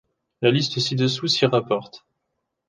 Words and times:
La 0.41 0.49
liste 0.49 0.79
ci-dessous 0.79 1.27
s’y 1.27 1.45
rapporte. 1.45 2.07